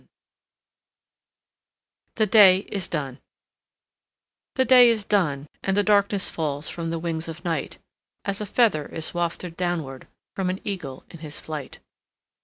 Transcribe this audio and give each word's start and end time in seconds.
Y 0.01 0.07
Z 0.07 0.07
The 2.15 2.25
Day 2.25 2.57
is 2.69 2.87
Done 2.87 3.19
THE 4.55 4.65
day 4.65 4.89
is 4.89 5.05
done, 5.05 5.47
and 5.61 5.77
the 5.77 5.83
darkness 5.83 6.27
Falls 6.27 6.67
from 6.69 6.89
the 6.89 6.97
wings 6.97 7.27
of 7.27 7.45
Night, 7.45 7.77
As 8.25 8.41
a 8.41 8.47
feather 8.47 8.87
is 8.87 9.13
wafted 9.13 9.55
downward 9.55 10.07
From 10.35 10.49
an 10.49 10.59
eagle 10.63 11.03
in 11.11 11.19
his 11.19 11.39
flight. 11.39 11.77